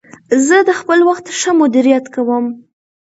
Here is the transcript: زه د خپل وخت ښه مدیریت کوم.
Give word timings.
زه 0.47 0.57
د 0.67 0.71
خپل 0.79 0.99
وخت 1.09 1.25
ښه 1.39 1.51
مدیریت 1.61 2.05
کوم. 2.15 2.45